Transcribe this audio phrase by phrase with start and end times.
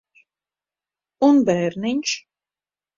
[1.29, 2.19] Un bērniņš?